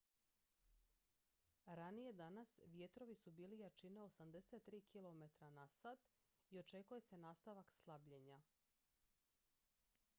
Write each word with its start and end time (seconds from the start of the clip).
ranije 1.65 2.13
danas 2.13 2.53
vjetrovi 2.65 3.15
su 3.15 3.31
bili 3.31 3.59
jačine 3.59 3.99
83 4.01 4.81
km/h 4.87 5.95
i 6.49 6.59
očekuje 6.59 7.01
se 7.01 7.17
nastavak 7.17 7.73
slabljenja 7.73 8.41